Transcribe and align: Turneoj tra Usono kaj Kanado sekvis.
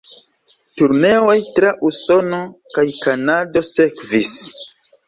Turneoj 0.79 1.35
tra 1.59 1.75
Usono 1.91 2.41
kaj 2.79 2.87
Kanado 3.07 3.65
sekvis. 3.73 4.39